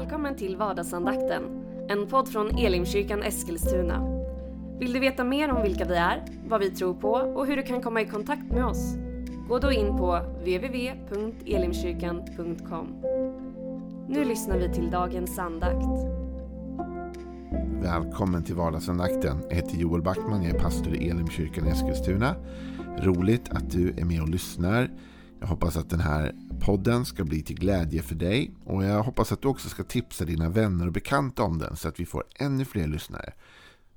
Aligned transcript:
Välkommen 0.00 0.36
till 0.36 0.56
vardagsandakten, 0.56 1.42
en 1.88 2.06
podd 2.06 2.28
från 2.28 2.58
Elimkyrkan 2.58 3.22
Eskilstuna. 3.22 4.22
Vill 4.78 4.92
du 4.92 5.00
veta 5.00 5.24
mer 5.24 5.52
om 5.52 5.62
vilka 5.62 5.84
vi 5.84 5.94
är, 5.94 6.24
vad 6.48 6.60
vi 6.60 6.70
tror 6.70 6.94
på 6.94 7.10
och 7.10 7.46
hur 7.46 7.56
du 7.56 7.62
kan 7.62 7.82
komma 7.82 8.00
i 8.00 8.06
kontakt 8.06 8.52
med 8.52 8.64
oss? 8.64 8.94
Gå 9.48 9.58
då 9.58 9.72
in 9.72 9.96
på 9.96 10.20
www.elimkyrkan.com. 10.38 12.86
Nu 14.08 14.24
lyssnar 14.24 14.58
vi 14.58 14.74
till 14.74 14.90
dagens 14.90 15.38
andakt. 15.38 15.86
Välkommen 17.82 18.44
till 18.44 18.54
vardagsandakten. 18.54 19.38
Jag 19.48 19.56
heter 19.56 19.76
Joel 19.76 20.02
Backman, 20.02 20.42
jag 20.42 20.54
är 20.54 20.60
pastor 20.60 20.94
i 20.94 21.08
Elimkyrkan 21.08 21.66
i 21.66 21.70
Eskilstuna. 21.70 22.34
Roligt 22.98 23.50
att 23.50 23.70
du 23.70 23.90
är 23.90 24.04
med 24.04 24.22
och 24.22 24.28
lyssnar. 24.28 24.90
Jag 25.40 25.46
hoppas 25.46 25.76
att 25.76 25.90
den 25.90 26.00
här 26.00 26.32
podden 26.60 27.04
ska 27.04 27.24
bli 27.24 27.42
till 27.42 27.56
glädje 27.56 28.02
för 28.02 28.14
dig. 28.14 28.50
Och 28.64 28.84
jag 28.84 29.02
hoppas 29.02 29.32
att 29.32 29.42
du 29.42 29.48
också 29.48 29.68
ska 29.68 29.84
tipsa 29.84 30.24
dina 30.24 30.48
vänner 30.48 30.86
och 30.86 30.92
bekanta 30.92 31.42
om 31.42 31.58
den 31.58 31.76
så 31.76 31.88
att 31.88 32.00
vi 32.00 32.06
får 32.06 32.24
ännu 32.34 32.64
fler 32.64 32.86
lyssnare. 32.86 33.32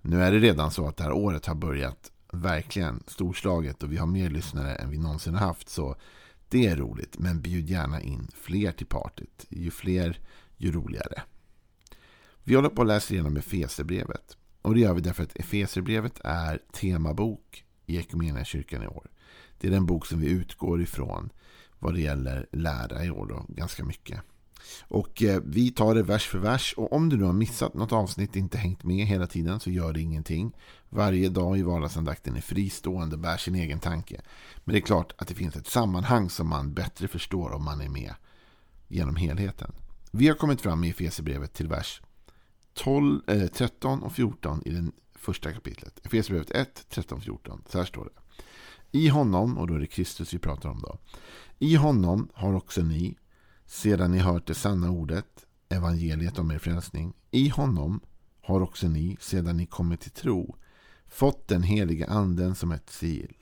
Nu 0.02 0.23
är 0.23 0.31
det 0.31 0.40
redan 0.40 0.71
så 0.71 0.88
att 0.88 0.98
det 0.98 1.04
här 1.04 1.12
året 1.12 1.45
har 1.45 1.55
börjat 1.55 2.12
verkligen 2.31 3.04
storslaget 3.07 3.84
och 3.84 3.91
vi 3.91 3.98
har 3.98 4.07
mer 4.07 4.30
lyssnare 4.30 4.76
än 4.76 4.90
vi 4.90 4.98
någonsin 4.98 5.34
har 5.34 5.48
haft. 5.48 5.70
Så 5.70 5.95
det 6.49 6.68
är 6.68 6.76
roligt, 6.76 7.20
men 7.20 7.41
bjud 7.41 7.70
gärna 7.70 8.02
in 8.02 8.27
fler 8.35 8.71
till 8.71 8.88
partyt. 8.88 9.45
Ju 9.49 9.71
fler, 9.71 10.20
ju 10.57 10.71
roligare. 10.71 11.21
Vi 12.43 12.55
håller 12.55 12.70
på 12.70 12.82
att 12.82 12.88
läsa 12.88 13.13
igenom 13.13 13.38
Efeserbrevet. 13.38 14.38
Och 14.62 14.73
det 14.73 14.80
gör 14.80 14.93
vi 14.93 15.02
därför 15.02 15.23
att 15.23 15.35
Efeserbrevet 15.35 16.21
är 16.23 16.59
temabok 16.71 17.66
i 17.85 18.04
kyrkan 18.43 18.84
i 18.84 18.88
år. 18.88 19.09
Det 19.57 19.68
är 19.68 19.71
den 19.71 19.85
bok 19.85 20.05
som 20.05 20.20
vi 20.21 20.30
utgår 20.30 20.82
ifrån 20.82 21.30
vad 21.83 21.93
det 21.93 22.01
gäller 22.01 22.47
lära 22.51 23.05
i 23.05 23.09
år 23.09 23.25
då, 23.25 23.45
ganska 23.47 23.84
mycket. 23.84 24.21
Och 24.81 25.23
eh, 25.23 25.41
vi 25.45 25.71
tar 25.71 25.95
det 25.95 26.03
vers 26.03 26.27
för 26.27 26.37
vers 26.37 26.73
och 26.77 26.93
om 26.93 27.09
du 27.09 27.17
nu 27.17 27.23
har 27.23 27.34
missat 27.34 27.73
något 27.73 27.91
avsnitt, 27.91 28.35
inte 28.35 28.57
hängt 28.57 28.84
med 28.84 29.05
hela 29.05 29.27
tiden 29.27 29.59
så 29.59 29.70
gör 29.70 29.93
det 29.93 30.01
ingenting. 30.01 30.55
Varje 30.90 31.29
dag 31.29 31.57
i 31.57 31.62
vardagsandakten 31.62 32.35
är 32.35 32.41
fristående, 32.41 33.17
bär 33.17 33.37
sin 33.37 33.55
egen 33.55 33.79
tanke. 33.79 34.21
Men 34.63 34.73
det 34.73 34.79
är 34.79 34.81
klart 34.81 35.13
att 35.17 35.27
det 35.27 35.35
finns 35.35 35.55
ett 35.55 35.67
sammanhang 35.67 36.29
som 36.29 36.49
man 36.49 36.73
bättre 36.73 37.07
förstår 37.07 37.51
om 37.51 37.63
man 37.63 37.81
är 37.81 37.90
med 37.90 38.13
genom 38.87 39.15
helheten. 39.15 39.71
Vi 40.12 40.27
har 40.27 40.35
kommit 40.35 40.62
fram 40.62 40.84
i 40.84 40.90
Efesierbrevet 40.90 41.53
till 41.53 41.68
vers 41.68 42.01
12, 42.73 43.21
eh, 43.27 43.47
13 43.47 44.03
och 44.03 44.13
14 44.13 44.62
i 44.65 44.70
det 44.70 44.91
första 45.15 45.53
kapitlet. 45.53 46.05
Efesierbrevet 46.05 46.51
1, 46.51 46.85
13 46.90 47.18
och 47.18 47.23
14. 47.23 47.63
Så 47.70 47.77
här 47.77 47.85
står 47.85 48.05
det. 48.05 48.43
I 48.96 49.08
honom, 49.08 49.58
och 49.58 49.68
då 49.68 49.74
är 49.74 49.80
det 49.80 49.88
Kristus 49.88 50.34
vi 50.34 50.40
pratar 50.40 50.70
om 50.70 50.80
då. 50.80 50.98
I 51.60 51.76
honom 51.76 52.30
har 52.34 52.54
också 52.54 52.82
ni, 52.82 53.18
sedan 53.66 54.12
ni 54.12 54.18
hört 54.18 54.48
det 54.48 54.54
sanna 54.54 54.91
ordet, 54.91 55.46
evangeliet 55.70 56.40
om 56.40 56.52
er 56.52 56.58
frälsning. 56.58 57.14
I 57.32 57.49
honom 57.49 57.99
har 58.41 58.62
också 58.62 58.88
ni, 58.88 59.18
sedan 59.20 59.58
ni 59.58 59.66
kommit 59.66 60.02
till 60.02 60.12
tro, 60.12 60.55
fått 61.08 61.48
den 61.48 61.64
heliga 61.64 62.08
anden 62.08 62.55
som 62.55 62.71
ett 62.71 62.90
sil. 62.99 63.36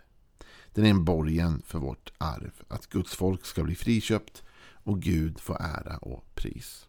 Den 0.74 0.86
är 0.86 0.90
en 0.90 1.06
borgen 1.06 1.62
för 1.66 1.80
vårt 1.80 2.14
arv, 2.18 2.54
att 2.68 2.88
Guds 2.88 3.16
folk 3.16 3.46
ska 3.46 3.64
bli 3.64 3.76
friköpt 3.76 4.44
och 4.84 5.02
Gud 5.02 5.40
få 5.40 5.58
ära 5.60 5.98
och 5.98 6.36
pris. 6.36 6.88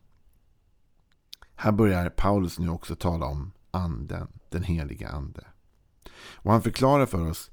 Här 1.54 1.72
börjar 1.72 2.10
Paulus 2.10 2.58
nu 2.58 2.68
också 2.68 2.96
tala 2.96 3.26
om 3.26 3.52
anden, 3.70 4.28
den 4.48 4.62
heliga 4.62 5.08
ande. 5.08 5.44
Och 6.14 6.52
han 6.52 6.62
förklarar 6.62 7.06
för 7.06 7.30
oss 7.30 7.50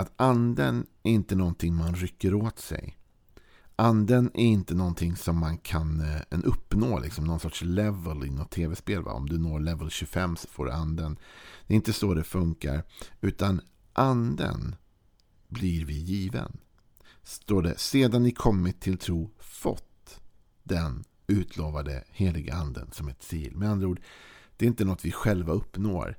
att 0.00 0.12
anden 0.16 0.86
är 1.02 1.10
inte 1.10 1.36
någonting 1.36 1.74
man 1.74 1.94
rycker 1.94 2.34
åt 2.34 2.58
sig. 2.58 2.96
Anden 3.76 4.30
är 4.34 4.44
inte 4.44 4.74
någonting 4.74 5.16
som 5.16 5.38
man 5.38 5.58
kan 5.58 6.00
eh, 6.00 6.20
en 6.30 6.44
uppnå, 6.44 6.98
liksom 6.98 7.24
någon 7.24 7.40
sorts 7.40 7.62
level 7.62 8.24
i 8.24 8.30
något 8.30 8.50
tv-spel. 8.50 9.06
Om 9.06 9.28
du 9.28 9.38
når 9.38 9.60
level 9.60 9.90
25 9.90 10.36
så 10.36 10.48
får 10.48 10.64
du 10.64 10.72
anden. 10.72 11.18
Det 11.66 11.74
är 11.74 11.76
inte 11.76 11.92
så 11.92 12.14
det 12.14 12.24
funkar. 12.24 12.82
Utan 13.20 13.60
anden 13.92 14.74
blir 15.48 15.84
vi 15.84 15.94
given. 15.94 16.58
Står 17.22 17.62
det, 17.62 17.78
sedan 17.78 18.22
ni 18.22 18.30
kommit 18.30 18.80
till 18.80 18.98
tro 18.98 19.30
fått 19.38 20.20
den 20.62 21.04
utlovade 21.26 22.04
heliga 22.10 22.54
anden 22.54 22.92
som 22.92 23.08
ett 23.08 23.22
sil. 23.30 23.52
Med 23.56 23.70
andra 23.70 23.88
ord, 23.88 24.00
det 24.56 24.64
är 24.64 24.68
inte 24.68 24.84
något 24.84 25.04
vi 25.04 25.12
själva 25.12 25.52
uppnår. 25.52 26.18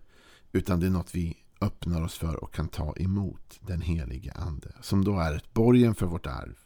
Utan 0.52 0.80
det 0.80 0.86
är 0.86 0.92
något 0.92 1.16
vi 1.16 1.38
öppnar 1.62 2.02
oss 2.02 2.18
för 2.18 2.44
och 2.44 2.54
kan 2.54 2.68
ta 2.68 2.94
emot 2.98 3.60
den 3.62 3.82
helige 3.82 4.32
ande. 4.32 4.72
Som 4.82 5.04
då 5.04 5.20
är 5.20 5.36
ett 5.36 5.54
borgen 5.54 5.96
för 5.96 6.06
vårt 6.06 6.28
arv. 6.28 6.58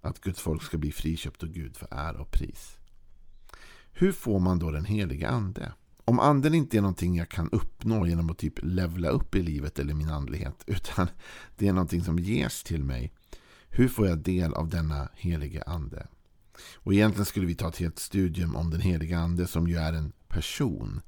Att 0.00 0.20
Guds 0.20 0.40
folk 0.40 0.62
ska 0.62 0.78
bli 0.78 0.92
friköpt 0.92 1.42
och 1.42 1.48
Gud 1.48 1.76
för 1.76 1.88
ära 1.90 2.20
och 2.20 2.30
pris. 2.30 2.76
Hur 3.92 4.12
får 4.12 4.40
man 4.40 4.58
då 4.58 4.70
den 4.70 4.84
helige 4.84 5.28
ande? 5.28 5.72
Om 6.04 6.20
anden 6.20 6.54
inte 6.54 6.76
är 6.76 6.80
någonting 6.80 7.16
jag 7.16 7.28
kan 7.28 7.50
uppnå 7.50 8.06
genom 8.06 8.30
att 8.30 8.38
typ 8.38 8.54
levla 8.62 9.08
upp 9.08 9.34
i 9.34 9.42
livet 9.42 9.78
eller 9.78 9.94
min 9.94 10.10
andlighet. 10.10 10.64
Utan 10.66 11.08
det 11.56 11.68
är 11.68 11.72
någonting 11.72 12.04
som 12.04 12.18
ges 12.18 12.62
till 12.62 12.84
mig. 12.84 13.12
Hur 13.68 13.88
får 13.88 14.06
jag 14.06 14.18
del 14.18 14.54
av 14.54 14.68
denna 14.68 15.08
helige 15.14 15.62
ande? 15.66 16.06
Och 16.74 16.94
egentligen 16.94 17.24
skulle 17.24 17.46
vi 17.46 17.54
ta 17.54 17.68
ett 17.68 17.76
helt 17.76 17.98
studium 17.98 18.56
om 18.56 18.70
den 18.70 18.80
helige 18.80 19.18
ande 19.18 19.46
som 19.46 19.68
ju 19.68 19.76
är 19.76 19.92
en 19.92 20.12
person. 20.28 21.00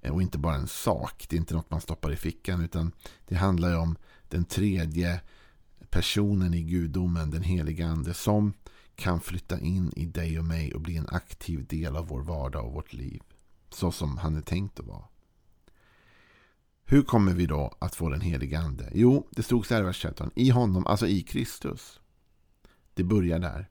Eh, 0.00 0.12
och 0.12 0.22
inte 0.22 0.38
bara 0.38 0.54
en 0.54 0.68
sak. 0.68 1.26
Det 1.28 1.36
är 1.36 1.40
inte 1.40 1.54
något 1.54 1.70
man 1.70 1.80
stoppar 1.80 2.12
i 2.12 2.16
fickan. 2.16 2.64
Utan 2.64 2.92
det 3.28 3.34
handlar 3.34 3.78
om 3.78 3.96
den 4.28 4.44
tredje 4.44 5.20
personen 5.90 6.54
i 6.54 6.62
gudomen, 6.62 7.30
den 7.30 7.42
heliga 7.42 7.86
ande. 7.86 8.14
Som 8.14 8.52
kan 8.94 9.20
flytta 9.20 9.60
in 9.60 9.92
i 9.96 10.06
dig 10.06 10.38
och 10.38 10.44
mig 10.44 10.74
och 10.74 10.80
bli 10.80 10.96
en 10.96 11.08
aktiv 11.08 11.66
del 11.66 11.96
av 11.96 12.06
vår 12.06 12.20
vardag 12.22 12.66
och 12.66 12.72
vårt 12.72 12.92
liv. 12.92 13.22
Så 13.70 13.92
som 13.92 14.18
han 14.18 14.36
är 14.36 14.42
tänkt 14.42 14.80
att 14.80 14.86
vara. 14.86 15.04
Hur 16.84 17.02
kommer 17.02 17.34
vi 17.34 17.46
då 17.46 17.74
att 17.78 17.94
få 17.94 18.08
den 18.08 18.20
heliga 18.20 18.60
ande? 18.60 18.90
Jo, 18.94 19.28
det 19.30 19.42
stod 19.42 19.66
så 19.66 19.74
här 19.74 19.80
i 19.80 19.84
vers 19.84 20.02
13. 20.02 20.30
I 20.34 20.50
honom, 20.50 20.86
alltså 20.86 21.06
i 21.06 21.22
Kristus. 21.22 22.00
Det 22.94 23.04
börjar 23.04 23.38
där. 23.38 23.68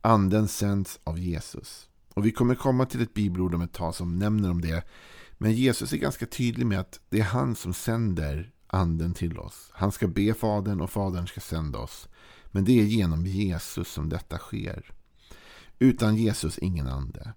Anden 0.00 0.48
sänds 0.48 1.00
av 1.04 1.18
Jesus. 1.18 1.88
Och 2.14 2.26
vi 2.26 2.32
kommer 2.32 2.54
komma 2.54 2.86
till 2.86 3.02
ett 3.02 3.14
bibelord 3.14 3.54
om 3.54 3.62
ett 3.62 3.72
tag 3.72 3.94
som 3.94 4.18
nämner 4.18 4.50
om 4.50 4.60
det. 4.60 4.84
Men 5.38 5.52
Jesus 5.52 5.92
är 5.92 5.96
ganska 5.96 6.26
tydlig 6.26 6.66
med 6.66 6.80
att 6.80 7.00
det 7.08 7.20
är 7.20 7.24
han 7.24 7.54
som 7.56 7.74
sänder 7.74 8.52
anden 8.66 9.14
till 9.14 9.38
oss. 9.38 9.70
Han 9.72 9.92
ska 9.92 10.08
be 10.08 10.34
Fadern 10.34 10.80
och 10.80 10.90
Fadern 10.90 11.26
ska 11.26 11.40
sända 11.40 11.78
oss. 11.78 12.08
Men 12.50 12.64
det 12.64 12.80
är 12.80 12.84
genom 12.84 13.26
Jesus 13.26 13.88
som 13.88 14.08
detta 14.08 14.38
sker. 14.38 14.92
Utan 15.78 16.16
Jesus 16.16 16.58
ingen 16.58 16.86
ande. 16.86 17.32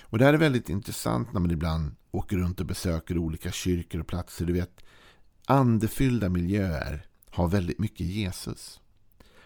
Och 0.00 0.18
det 0.18 0.24
här 0.24 0.34
är 0.34 0.38
väldigt 0.38 0.68
intressant 0.68 1.32
när 1.32 1.40
man 1.40 1.50
ibland 1.50 1.94
åker 2.10 2.36
runt 2.36 2.60
och 2.60 2.66
besöker 2.66 3.18
olika 3.18 3.52
kyrkor 3.52 4.00
och 4.00 4.06
platser. 4.06 4.46
Du 4.46 4.52
vet, 4.52 4.80
andefyllda 5.46 6.28
miljöer 6.28 7.06
har 7.30 7.48
väldigt 7.48 7.78
mycket 7.78 8.06
Jesus. 8.06 8.80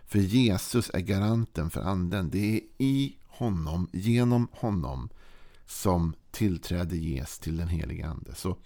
För 0.06 0.18
Jesus 0.18 0.90
är 0.94 1.00
garanten 1.00 1.70
för 1.70 1.80
anden. 1.80 2.30
Det 2.30 2.54
är 2.56 2.60
i 2.78 3.16
honom, 3.26 3.88
genom 3.92 4.48
honom, 4.52 5.08
som 5.72 6.14
tillträde 6.30 6.96
ges 6.96 7.38
till 7.38 7.56
den 7.56 7.68
helige 7.68 8.06
ande. 8.06 8.34
Så 8.34 8.58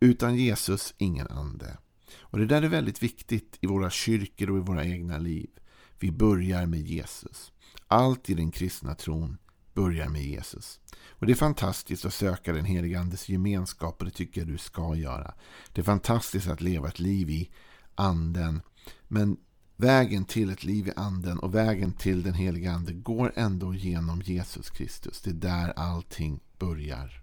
utan 0.00 0.36
Jesus, 0.36 0.94
ingen 0.98 1.26
ande. 1.26 1.78
Och 2.18 2.38
det 2.38 2.46
där 2.46 2.62
är 2.62 2.68
väldigt 2.68 3.02
viktigt 3.02 3.58
i 3.60 3.66
våra 3.66 3.90
kyrkor 3.90 4.50
och 4.50 4.58
i 4.58 4.60
våra 4.60 4.84
egna 4.84 5.18
liv. 5.18 5.50
Vi 5.98 6.12
börjar 6.12 6.66
med 6.66 6.80
Jesus. 6.80 7.52
Allt 7.86 8.30
i 8.30 8.34
den 8.34 8.50
kristna 8.50 8.94
tron 8.94 9.38
börjar 9.74 10.08
med 10.08 10.22
Jesus. 10.22 10.80
Och 11.08 11.26
Det 11.26 11.32
är 11.32 11.36
fantastiskt 11.36 12.04
att 12.04 12.14
söka 12.14 12.52
den 12.52 12.64
helige 12.64 13.00
Andes 13.00 13.28
gemenskap 13.28 13.98
och 13.98 14.04
det 14.04 14.10
tycker 14.10 14.40
jag 14.40 14.48
du 14.48 14.58
ska 14.58 14.94
göra. 14.94 15.34
Det 15.72 15.80
är 15.80 15.84
fantastiskt 15.84 16.48
att 16.48 16.60
leva 16.60 16.88
ett 16.88 16.98
liv 16.98 17.30
i 17.30 17.50
anden. 17.94 18.62
Men 19.08 19.36
vägen 19.76 20.24
till 20.24 20.50
ett 20.50 20.64
liv 20.64 20.88
i 20.88 20.92
anden 20.96 21.38
och 21.38 21.54
vägen 21.54 21.92
till 21.92 22.22
den 22.22 22.34
helige 22.34 22.72
ande 22.72 22.92
går 22.92 23.32
ändå 23.36 23.74
genom 23.74 24.22
Jesus 24.22 24.70
Kristus. 24.70 25.20
Det 25.20 25.30
är 25.30 25.34
där 25.34 25.72
allting 25.76 26.40
börjar. 26.58 27.22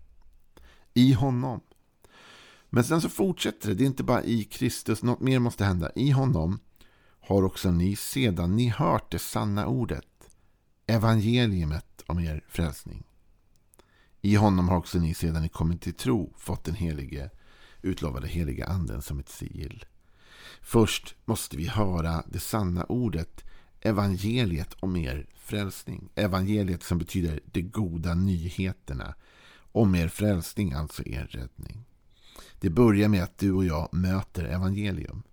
I 0.94 1.14
honom. 1.14 1.62
Men 2.70 2.84
sen 2.84 3.02
så 3.02 3.10
fortsätter 3.10 3.70
det. 3.70 3.76
Det 3.76 3.84
är 3.84 3.88
inte 3.88 4.04
bara 4.04 4.24
i 4.24 4.44
Kristus. 4.44 5.04
Något 5.04 5.20
mer 5.20 5.40
måste 5.40 5.66
hända. 5.66 5.92
I 5.96 6.12
honom 6.12 6.60
har 7.20 7.44
också 7.44 7.72
ni 7.72 7.96
sedan 7.96 8.56
ni 8.56 8.70
hört 8.70 9.12
det 9.12 9.20
sanna 9.20 9.68
ordet. 9.68 10.08
Evangeliumet 10.88 12.04
om 12.08 12.20
er 12.20 12.44
frälsning. 12.48 13.04
I 14.22 14.36
honom 14.36 14.70
har 14.70 14.78
också 14.78 15.00
ni 15.00 15.14
sedan 15.14 15.42
ni 15.42 15.50
kommit 15.50 15.82
till 15.82 15.94
tro 15.94 16.34
fått 16.38 16.64
den 16.64 16.76
helige 16.76 17.30
utlovade 17.82 18.28
heliga 18.28 18.66
anden 18.66 19.02
som 19.02 19.20
ett 19.20 19.30
sigill. 19.30 19.86
Först 20.62 21.16
måste 21.26 21.58
vi 21.58 21.68
höra 21.68 22.24
det 22.28 22.40
sanna 22.40 22.84
ordet 22.84 23.44
evangeliet 23.84 24.74
om 24.80 24.96
er 24.96 25.26
frälsning. 25.36 26.10
Evangeliet 26.16 26.84
som 26.84 26.98
betyder 26.98 27.40
de 27.46 27.62
goda 27.62 28.14
nyheterna. 28.14 29.14
Om 29.72 29.96
er 29.96 30.08
frälsning, 30.08 30.74
alltså 30.74 31.08
er 31.08 31.26
räddning. 31.26 31.86
Det 32.60 32.70
börjar 32.70 33.08
med 33.08 33.24
att 33.24 33.38
du 33.38 33.52
och 33.52 33.66
jag 33.66 33.90
möter 33.92 34.44
evangelium. 34.44 35.24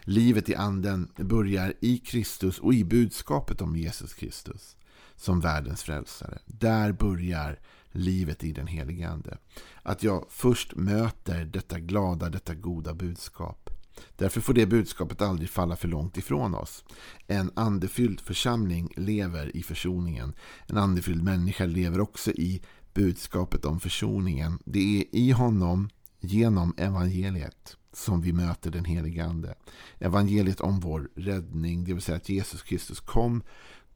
Livet 0.00 0.48
i 0.48 0.54
anden 0.54 1.08
börjar 1.16 1.74
i 1.80 1.98
Kristus 1.98 2.58
och 2.58 2.74
i 2.74 2.84
budskapet 2.84 3.60
om 3.60 3.76
Jesus 3.76 4.14
Kristus 4.14 4.76
som 5.16 5.40
världens 5.40 5.82
frälsare. 5.82 6.38
Där 6.46 6.92
börjar 6.92 7.58
livet 7.92 8.44
i 8.44 8.52
den 8.52 8.66
helige 8.66 9.08
Ande. 9.08 9.38
Att 9.82 10.02
jag 10.02 10.26
först 10.28 10.76
möter 10.76 11.44
detta 11.44 11.78
glada, 11.78 12.28
detta 12.28 12.54
goda 12.54 12.94
budskap. 12.94 13.70
Därför 14.16 14.40
får 14.40 14.54
det 14.54 14.66
budskapet 14.66 15.22
aldrig 15.22 15.50
falla 15.50 15.76
för 15.76 15.88
långt 15.88 16.16
ifrån 16.16 16.54
oss. 16.54 16.84
En 17.26 17.50
andefylld 17.54 18.20
församling 18.20 18.92
lever 18.96 19.56
i 19.56 19.62
försoningen. 19.62 20.34
En 20.66 20.76
andefylld 20.76 21.22
människa 21.22 21.64
lever 21.64 22.00
också 22.00 22.30
i 22.30 22.62
budskapet 22.94 23.64
om 23.64 23.80
försoningen. 23.80 24.58
Det 24.64 25.00
är 25.00 25.04
i 25.12 25.30
honom, 25.30 25.88
genom 26.20 26.74
evangeliet, 26.76 27.76
som 27.92 28.20
vi 28.20 28.32
möter 28.32 28.70
den 28.70 28.84
helige 28.84 29.24
Ande. 29.24 29.54
Evangeliet 29.98 30.60
om 30.60 30.80
vår 30.80 31.10
räddning, 31.14 31.84
det 31.84 31.92
vill 31.92 32.02
säga 32.02 32.16
att 32.16 32.28
Jesus 32.28 32.62
Kristus 32.62 33.00
kom, 33.00 33.42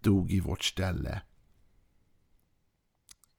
dog 0.01 0.33
i 0.33 0.41
vårt 0.41 0.65
ställe. 0.65 1.23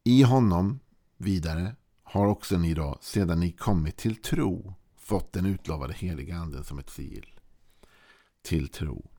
I 0.04 0.24
honom, 0.24 0.80
vidare, 1.18 1.76
har 2.04 2.28
också 2.28 2.58
ni 2.58 2.74
då, 2.74 2.98
sedan 3.02 3.40
ni 3.40 3.52
kommit 3.52 3.98
till 3.98 4.16
tro, 4.16 4.76
fått 5.04 5.34
den 5.34 5.46
utlovade 5.46 5.94
heliga 5.94 6.36
anden 6.36 6.64
som 6.64 6.80
ett 6.80 6.90
sigill. 6.90 7.40
Till 8.42 8.70
tro. 8.70 9.10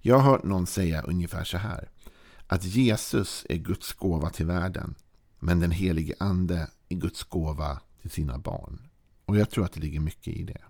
Jag 0.00 0.18
har 0.18 0.30
hört 0.30 0.44
någon 0.44 0.66
säga 0.66 1.02
ungefär 1.02 1.44
så 1.44 1.58
här. 1.58 1.90
Att 2.46 2.64
Jesus 2.64 3.46
är 3.48 3.56
Guds 3.56 3.92
gåva 3.92 4.30
till 4.30 4.46
världen. 4.46 4.94
Men 5.38 5.60
den 5.60 5.70
helige 5.70 6.14
ande 6.18 6.70
är 6.88 6.96
Guds 6.96 7.24
gåva 7.24 7.80
till 8.00 8.10
sina 8.10 8.38
barn. 8.38 8.88
Och 9.24 9.36
jag 9.36 9.50
tror 9.50 9.64
att 9.64 9.72
det 9.72 9.80
ligger 9.80 10.00
mycket 10.00 10.34
i 10.34 10.44
det. 10.44 10.62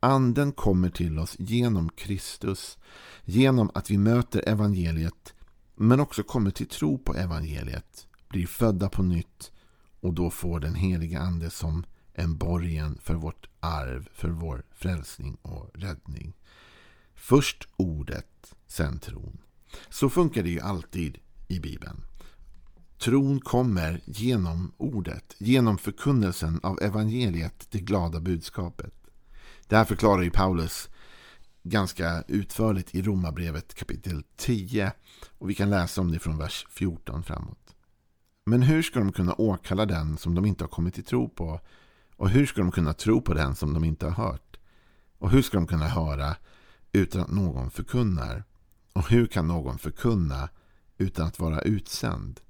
Anden 0.00 0.52
kommer 0.52 0.90
till 0.90 1.18
oss 1.18 1.36
genom 1.38 1.88
Kristus. 1.88 2.78
Genom 3.24 3.70
att 3.74 3.90
vi 3.90 3.98
möter 3.98 4.48
evangeliet. 4.48 5.34
Men 5.74 6.00
också 6.00 6.22
kommer 6.22 6.50
till 6.50 6.68
tro 6.68 6.98
på 6.98 7.14
evangeliet. 7.14 8.06
Blir 8.28 8.46
födda 8.46 8.88
på 8.88 9.02
nytt. 9.02 9.52
Och 10.00 10.14
då 10.14 10.30
får 10.30 10.60
den 10.60 10.74
heliga 10.74 11.20
ande 11.20 11.50
som 11.50 11.84
en 12.14 12.36
borgen 12.36 12.98
för 13.02 13.14
vårt 13.14 13.51
arv, 13.62 14.08
för 14.14 14.28
vår 14.28 14.62
frälsning 14.70 15.34
och 15.42 15.70
räddning. 15.74 16.32
Först 17.14 17.68
ordet, 17.76 18.54
sen 18.66 18.98
tron. 18.98 19.38
Så 19.88 20.10
funkar 20.10 20.42
det 20.42 20.50
ju 20.50 20.60
alltid 20.60 21.18
i 21.48 21.60
Bibeln. 21.60 22.04
Tron 22.98 23.40
kommer 23.40 24.00
genom 24.04 24.72
ordet, 24.76 25.34
genom 25.38 25.78
förkunnelsen 25.78 26.60
av 26.62 26.78
evangeliet, 26.82 27.66
det 27.70 27.78
glada 27.78 28.20
budskapet. 28.20 28.94
Det 29.66 29.76
här 29.76 29.84
förklarar 29.84 30.22
ju 30.22 30.30
Paulus 30.30 30.88
ganska 31.62 32.24
utförligt 32.28 32.94
i 32.94 33.02
Romarbrevet 33.02 33.74
kapitel 33.74 34.24
10. 34.36 34.92
Och 35.38 35.50
vi 35.50 35.54
kan 35.54 35.70
läsa 35.70 36.00
om 36.00 36.12
det 36.12 36.18
från 36.18 36.38
vers 36.38 36.66
14 36.70 37.22
framåt. 37.22 37.74
Men 38.44 38.62
hur 38.62 38.82
ska 38.82 38.98
de 38.98 39.12
kunna 39.12 39.34
åkalla 39.34 39.86
den 39.86 40.16
som 40.16 40.34
de 40.34 40.44
inte 40.44 40.64
har 40.64 40.68
kommit 40.68 40.94
till 40.94 41.04
tro 41.04 41.28
på? 41.28 41.60
Och 42.22 42.30
hur 42.30 42.46
ska 42.46 42.60
de 42.60 42.70
kunna 42.70 42.92
tro 42.92 43.20
på 43.20 43.34
den 43.34 43.54
som 43.54 43.74
de 43.74 43.84
inte 43.84 44.06
har 44.06 44.24
hört? 44.26 44.56
Och 45.18 45.30
hur 45.30 45.42
ska 45.42 45.56
de 45.56 45.66
kunna 45.66 45.88
höra 45.88 46.36
utan 46.92 47.20
att 47.20 47.30
någon 47.30 47.70
förkunnar? 47.70 48.44
Och 48.92 49.10
hur 49.10 49.26
kan 49.26 49.48
någon 49.48 49.78
förkunna 49.78 50.48
utan 50.98 51.26
att 51.26 51.38
vara 51.38 51.60
utsänd? 51.60 52.40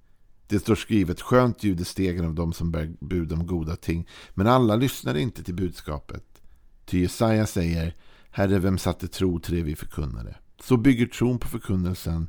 Det 0.47 0.59
står 0.59 0.75
skrivet, 0.75 1.21
skönt 1.21 1.65
ljud 1.65 1.81
i 1.81 1.85
stegen 1.85 2.25
av 2.25 2.35
dem 2.35 2.53
som 2.53 2.71
bär 2.71 2.97
bud 3.01 3.33
om 3.33 3.47
goda 3.47 3.77
ting. 3.77 4.09
Men 4.35 4.47
alla 4.47 4.77
lyssnade 4.77 5.21
inte 5.21 5.43
till 5.43 5.55
budskapet. 5.55 6.43
Ty 6.85 7.01
Jesaja 7.01 7.47
säger, 7.47 7.97
Herre, 8.31 8.59
vem 8.59 8.79
satte 8.79 9.09
tro 9.09 9.41
till 9.41 9.55
det 9.55 9.63
vi 9.63 9.77
förkunnade? 9.77 10.37
Så 10.61 10.77
bygger 10.77 11.07
tron 11.07 11.39
på 11.39 11.49
förkunnelsen 11.49 12.29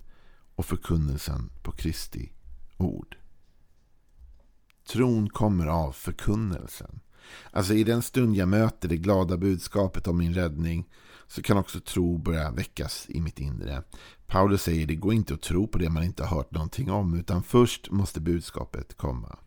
och 0.56 0.66
förkunnelsen 0.66 1.50
på 1.63 1.72
Kristi 1.72 2.31
ord. 2.78 3.18
Tron 4.88 5.30
kommer 5.30 5.68
av 5.68 5.92
förkunnelsen. 5.92 7.00
Alltså 7.52 7.74
i 7.74 7.84
den 7.84 8.02
stund 8.02 8.36
jag 8.36 8.48
möter 8.48 8.90
det 8.90 8.98
glada 8.98 9.38
budskapet 9.38 10.08
om 10.08 10.18
min 10.18 10.34
räddning 10.34 10.86
så 11.28 11.42
kan 11.42 11.58
också 11.58 11.80
tro 11.80 12.18
börja 12.18 12.52
väckas 12.52 13.06
i 13.10 13.22
mitt 13.22 13.40
inre. 13.40 13.84
Paulus 14.28 14.64
säger 14.64 14.88
det 14.88 14.96
går 14.96 15.14
inte 15.14 15.34
att 15.34 15.42
tro 15.42 15.68
på 15.68 15.78
det 15.78 15.90
man 15.90 16.04
inte 16.04 16.24
har 16.24 16.38
hört 16.38 16.52
någonting 16.52 16.92
om 16.92 17.20
utan 17.20 17.44
först 17.44 17.92
måste 17.92 18.22
budskapet 18.22 18.98
komma. 18.98 19.38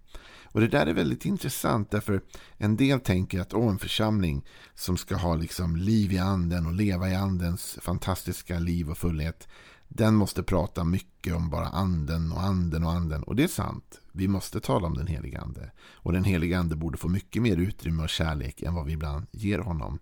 Och 0.44 0.60
det 0.60 0.68
där 0.68 0.86
är 0.86 0.94
väldigt 0.94 1.24
intressant 1.24 1.90
därför 1.90 2.20
en 2.56 2.76
del 2.76 3.00
tänker 3.00 3.40
att 3.40 3.54
åh, 3.54 3.70
en 3.70 3.78
församling 3.78 4.44
som 4.74 4.96
ska 4.96 5.16
ha 5.16 5.34
liksom 5.34 5.76
liv 5.76 6.12
i 6.12 6.18
anden 6.18 6.66
och 6.66 6.72
leva 6.72 7.10
i 7.10 7.14
andens 7.14 7.78
fantastiska 7.82 8.58
liv 8.58 8.90
och 8.90 8.98
fullhet 8.98 9.48
den 9.88 10.14
måste 10.14 10.42
prata 10.42 10.84
mycket 10.84 11.34
om 11.34 11.50
bara 11.50 11.66
anden 11.66 12.32
och 12.32 12.42
anden 12.42 12.84
och 12.84 12.92
anden. 12.92 13.22
Och 13.22 13.36
det 13.36 13.44
är 13.44 13.48
sant. 13.48 14.00
Vi 14.12 14.28
måste 14.28 14.60
tala 14.60 14.86
om 14.86 14.94
den 14.94 15.06
helige 15.06 15.40
ande. 15.40 15.70
Och 15.78 16.12
den 16.12 16.24
helige 16.24 16.58
ande 16.58 16.76
borde 16.76 16.98
få 16.98 17.08
mycket 17.08 17.42
mer 17.42 17.56
utrymme 17.56 18.02
och 18.02 18.08
kärlek 18.08 18.62
än 18.62 18.74
vad 18.74 18.86
vi 18.86 18.92
ibland 18.92 19.26
ger 19.30 19.58
honom. 19.58 19.98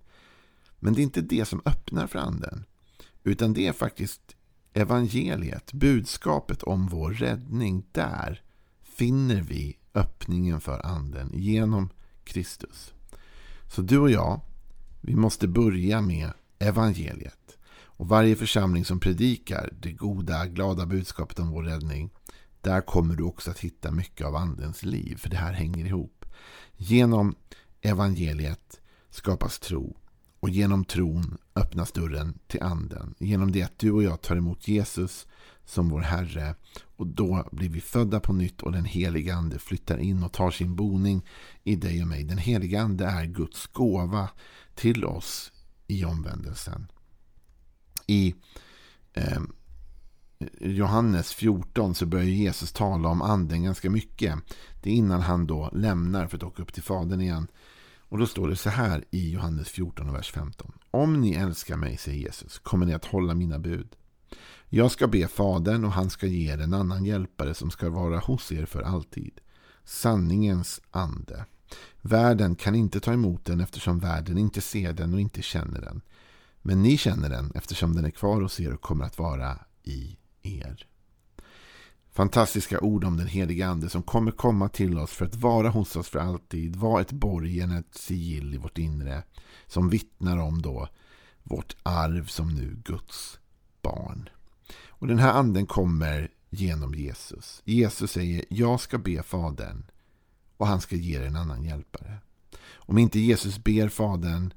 Men 0.79 0.95
det 0.95 1.01
är 1.01 1.03
inte 1.03 1.21
det 1.21 1.45
som 1.45 1.63
öppnar 1.65 2.07
för 2.07 2.19
anden. 2.19 2.65
Utan 3.25 3.53
det 3.53 3.67
är 3.67 3.73
faktiskt 3.73 4.37
evangeliet, 4.73 5.73
budskapet 5.73 6.63
om 6.63 6.87
vår 6.87 7.13
räddning. 7.13 7.87
Där 7.93 8.43
finner 8.83 9.43
vi 9.43 9.79
öppningen 9.95 10.61
för 10.61 10.87
anden 10.87 11.31
genom 11.33 11.89
Kristus. 12.25 12.93
Så 13.75 13.83
du 13.83 13.99
och 13.99 14.11
jag, 14.11 14.41
vi 15.01 15.17
måste 15.17 15.49
börja 15.49 16.01
med 16.01 16.31
evangeliet. 16.59 17.59
Och 18.05 18.11
varje 18.11 18.37
församling 18.37 18.85
som 18.85 19.01
predikar 19.01 19.73
det 19.81 19.93
goda, 19.93 20.47
glada 20.47 20.87
budskapet 20.87 21.39
om 21.39 21.51
vår 21.51 21.63
räddning, 21.63 22.11
där 22.61 22.81
kommer 22.81 23.15
du 23.15 23.23
också 23.23 23.51
att 23.51 23.59
hitta 23.59 23.91
mycket 23.91 24.27
av 24.27 24.37
andens 24.37 24.83
liv, 24.83 25.17
för 25.17 25.29
det 25.29 25.37
här 25.37 25.53
hänger 25.53 25.87
ihop. 25.87 26.25
Genom 26.77 27.35
evangeliet 27.83 28.81
skapas 29.11 29.59
tro 29.59 29.97
och 30.41 30.51
genom 30.51 30.85
tron 30.85 31.39
öppnas 31.55 31.93
dörren 31.93 32.39
till 32.47 32.63
anden. 32.63 33.15
Genom 33.19 33.53
det 33.53 33.63
att 33.63 33.79
du 33.79 33.91
och 33.91 34.03
jag 34.03 34.23
tar 34.23 34.37
emot 34.37 34.69
Jesus 34.69 35.27
som 35.65 35.89
vår 35.89 36.01
Herre 36.01 36.55
och 36.97 37.07
då 37.07 37.49
blir 37.53 37.69
vi 37.69 37.81
födda 37.81 38.21
på 38.21 38.33
nytt 38.33 38.63
och 38.63 38.73
den 38.73 38.85
heliga 38.85 39.35
Ande 39.35 39.59
flyttar 39.59 39.99
in 39.99 40.23
och 40.23 40.33
tar 40.33 40.51
sin 40.51 40.77
boning 40.77 41.27
i 41.63 41.77
dig 41.77 42.03
och 42.03 42.09
mig. 42.09 42.25
Den 42.25 42.39
heliga 42.39 42.83
Ande 42.83 43.05
är 43.05 43.25
Guds 43.25 43.67
gåva 43.67 44.29
till 44.75 45.05
oss 45.05 45.53
i 45.87 46.05
omvändelsen. 46.05 46.87
I 48.07 48.35
eh, 49.13 49.41
Johannes 50.61 51.33
14 51.33 51.95
så 51.95 52.07
börjar 52.07 52.25
Jesus 52.25 52.73
tala 52.73 53.09
om 53.09 53.23
anden 53.23 53.63
ganska 53.63 53.91
mycket. 53.91 54.39
Det 54.83 54.91
är 54.91 54.95
innan 54.95 55.21
han 55.21 55.47
då 55.47 55.71
lämnar 55.73 56.27
för 56.27 56.37
att 56.37 56.43
åka 56.43 56.63
upp 56.63 56.73
till 56.73 56.83
Fadern 56.83 57.21
igen. 57.21 57.47
Och 58.09 58.19
då 58.19 58.27
står 58.27 58.49
det 58.49 58.57
så 58.57 58.71
här 58.71 59.05
i 59.11 59.31
Johannes 59.31 59.69
14 59.69 60.09
och 60.09 60.15
vers 60.15 60.33
15. 60.33 60.73
Om 60.91 61.21
ni 61.21 61.33
älskar 61.33 61.77
mig, 61.77 61.97
säger 61.97 62.19
Jesus, 62.19 62.59
kommer 62.59 62.87
ni 62.87 62.95
att 62.95 63.05
hålla 63.05 63.35
mina 63.35 63.59
bud. 63.59 63.97
Jag 64.69 64.91
ska 64.91 65.07
be 65.07 65.29
Fadern 65.29 65.85
och 65.85 65.93
han 65.93 66.11
ska 66.11 66.27
ge 66.27 66.53
er 66.53 66.59
en 66.59 66.75
annan 66.75 67.05
hjälpare 67.05 67.55
som 67.55 67.71
ska 67.71 67.91
vara 67.91 68.19
hos 68.19 68.53
er 68.53 68.67
för 68.67 68.83
alltid. 68.83 69.41
Sanningens 69.85 70.81
ande. 70.91 71.45
Världen 72.01 72.57
kan 72.57 72.75
inte 72.75 73.01
ta 73.01 73.13
emot 73.13 73.45
den 73.45 73.61
eftersom 73.61 73.99
världen 73.99 74.39
inte 74.39 74.61
ser 74.61 74.93
den 74.93 75.15
och 75.15 75.21
inte 75.21 75.43
känner 75.43 75.81
den. 75.81 76.01
Men 76.67 76.83
ni 76.83 76.97
känner 76.97 77.31
den 77.31 77.53
eftersom 77.55 77.95
den 77.97 78.05
är 78.05 78.11
kvar 78.11 78.41
hos 78.41 78.61
er 78.61 78.75
och 78.75 78.81
kommer 78.81 79.05
att 79.05 79.19
vara 79.19 79.59
i 79.83 80.17
er. 80.43 80.87
Fantastiska 82.13 82.81
ord 82.81 83.05
om 83.05 83.17
den 83.17 83.27
helige 83.27 83.67
ande 83.67 83.89
som 83.89 84.03
kommer 84.03 84.31
komma 84.31 84.69
till 84.69 84.99
oss 84.99 85.11
för 85.11 85.25
att 85.25 85.35
vara 85.35 85.69
hos 85.69 85.97
oss 85.97 86.09
för 86.09 86.19
alltid. 86.19 86.77
Vara 86.77 87.01
ett 87.01 87.13
borgen, 87.13 87.71
ett 87.71 87.95
sigill 87.95 88.55
i 88.55 88.59
vårt 88.59 88.79
inre. 88.79 89.23
Som 89.67 89.89
vittnar 89.89 90.39
om 90.39 90.63
då 90.63 90.89
vårt 91.43 91.77
arv 91.83 92.27
som 92.27 92.55
nu 92.55 92.77
Guds 92.85 93.39
barn. 93.83 94.29
Och 94.89 95.07
den 95.07 95.19
här 95.19 95.33
anden 95.33 95.67
kommer 95.67 96.29
genom 96.51 96.95
Jesus. 96.95 97.63
Jesus 97.65 98.11
säger, 98.11 98.45
jag 98.49 98.81
ska 98.81 98.99
be 98.99 99.23
Fadern 99.23 99.85
och 100.57 100.67
han 100.67 100.81
ska 100.81 100.97
ge 100.97 101.17
er 101.17 101.23
en 101.23 101.37
annan 101.37 101.65
hjälpare. 101.65 102.19
Om 102.75 102.99
inte 102.99 103.21
Jesus 103.21 103.65
ber 103.65 103.89
Fadern 103.89 104.53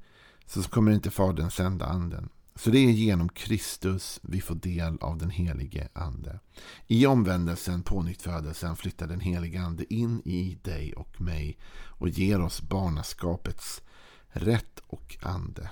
så 0.48 0.62
kommer 0.62 0.92
inte 0.92 1.10
Fadern 1.10 1.50
sända 1.50 1.86
anden. 1.86 2.28
Så 2.54 2.70
det 2.70 2.78
är 2.78 2.90
genom 2.90 3.28
Kristus 3.28 4.20
vi 4.22 4.40
får 4.40 4.54
del 4.54 4.98
av 5.00 5.18
den 5.18 5.30
helige 5.30 5.88
ande. 5.92 6.40
I 6.86 7.06
omvändelsen, 7.06 7.82
pånyttfödelsen 7.82 8.76
flyttar 8.76 9.06
den 9.06 9.20
helige 9.20 9.60
ande 9.60 9.94
in 9.94 10.22
i 10.24 10.58
dig 10.62 10.92
och 10.92 11.20
mig 11.20 11.58
och 11.86 12.08
ger 12.08 12.40
oss 12.40 12.62
barnaskapets 12.62 13.82
rätt 14.28 14.82
och 14.86 15.16
ande. 15.22 15.70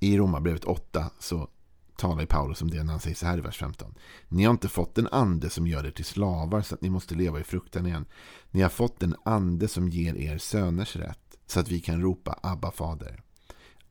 I 0.00 0.18
Romarbrevet 0.18 0.64
8 0.64 1.10
så 1.18 1.48
talar 1.96 2.26
Paulus 2.26 2.62
om 2.62 2.70
det 2.70 2.82
när 2.82 2.92
han 2.92 3.00
säger 3.00 3.16
så 3.16 3.26
här 3.26 3.38
i 3.38 3.40
vers 3.40 3.58
15. 3.58 3.94
Ni 4.28 4.44
har 4.44 4.50
inte 4.50 4.68
fått 4.68 4.98
en 4.98 5.08
ande 5.12 5.50
som 5.50 5.66
gör 5.66 5.86
er 5.86 5.90
till 5.90 6.04
slavar 6.04 6.62
så 6.62 6.74
att 6.74 6.82
ni 6.82 6.90
måste 6.90 7.14
leva 7.14 7.40
i 7.40 7.44
fruktan 7.44 7.86
igen. 7.86 8.06
Ni 8.50 8.62
har 8.62 8.68
fått 8.68 9.02
en 9.02 9.16
ande 9.24 9.68
som 9.68 9.88
ger 9.88 10.14
er 10.14 10.38
söners 10.38 10.96
rätt 10.96 11.36
så 11.46 11.60
att 11.60 11.68
vi 11.68 11.80
kan 11.80 12.02
ropa 12.02 12.38
Abba 12.42 12.70
fader. 12.70 13.22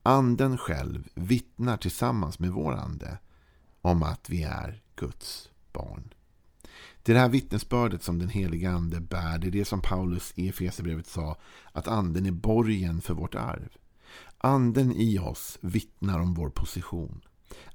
Anden 0.02 0.58
själv 0.58 1.08
vittnar 1.14 1.76
tillsammans 1.76 2.38
med 2.38 2.50
vår 2.50 2.72
ande 2.72 3.18
om 3.80 4.02
att 4.02 4.30
vi 4.30 4.42
är 4.42 4.82
Guds 4.96 5.50
barn. 5.72 6.14
Det 7.02 7.12
är 7.12 7.14
det 7.14 7.20
här 7.20 7.28
vittnesbördet 7.28 8.02
som 8.02 8.18
den 8.18 8.28
heliga 8.28 8.70
ande 8.70 9.00
bär. 9.00 9.38
Det 9.38 9.46
är 9.46 9.50
det 9.50 9.64
som 9.64 9.80
Paulus 9.80 10.32
i 10.34 10.48
Efesierbrevet 10.48 11.06
sa, 11.06 11.36
att 11.72 11.88
anden 11.88 12.26
är 12.26 12.30
borgen 12.30 13.00
för 13.00 13.14
vårt 13.14 13.34
arv. 13.34 13.68
Anden 14.38 14.92
i 14.92 15.18
oss 15.18 15.58
vittnar 15.60 16.20
om 16.20 16.34
vår 16.34 16.50
position. 16.50 17.20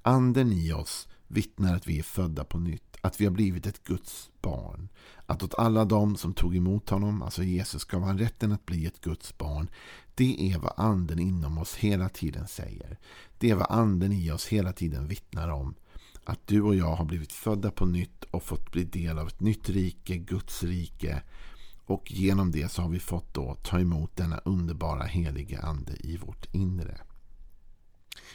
Anden 0.02 0.54
i 0.54 0.74
oss 0.74 1.08
vittnar 1.28 1.76
att 1.76 1.88
vi 1.88 2.00
är 2.00 2.04
födda 2.04 2.44
på 2.44 2.60
nytt, 2.60 2.98
att 3.02 3.22
vi 3.22 3.26
har 3.26 3.32
blivit 3.32 3.68
ett 3.68 3.84
Guds 3.84 4.30
barn. 4.42 4.90
Att 5.26 5.44
åt 5.44 5.56
alla 5.56 5.86
dem 5.86 6.16
som 6.16 6.34
tog 6.34 6.56
emot 6.56 6.90
honom, 6.90 7.22
alltså 7.22 7.44
Jesus, 7.44 7.84
gav 7.84 8.02
han 8.02 8.18
rätten 8.18 8.52
att 8.52 8.66
bli 8.66 8.86
ett 8.86 9.02
Guds 9.02 9.38
barn. 9.38 9.70
Det 10.16 10.52
är 10.52 10.60
vad 10.60 10.74
anden 10.78 11.20
inom 11.20 11.58
oss 11.58 11.76
hela 11.76 12.10
tiden 12.10 12.48
säger. 12.48 12.98
Det 13.38 13.50
är 13.50 13.56
vad 13.56 13.72
anden 13.72 14.14
i 14.14 14.32
oss 14.32 14.46
hela 14.48 14.74
tiden 14.74 15.08
vittnar 15.08 15.50
om. 15.50 15.76
Att 16.24 16.48
du 16.48 16.62
och 16.62 16.76
jag 16.76 16.96
har 16.96 17.06
blivit 17.06 17.32
födda 17.32 17.72
på 17.72 17.86
nytt 17.86 18.24
och 18.24 18.44
fått 18.44 18.72
bli 18.72 18.84
del 18.84 19.20
av 19.20 19.28
ett 19.28 19.40
nytt 19.40 19.70
rike, 19.70 20.18
Guds 20.18 20.64
rike. 20.64 21.22
Och 21.86 22.12
genom 22.12 22.52
det 22.52 22.72
så 22.72 22.82
har 22.82 22.90
vi 22.90 23.00
fått 23.00 23.34
då 23.34 23.56
ta 23.64 23.80
emot 23.80 24.16
denna 24.16 24.38
underbara 24.38 25.04
helige 25.04 25.62
ande 25.62 25.94
i 26.00 26.18
vårt 26.18 26.56
inre. 26.56 26.98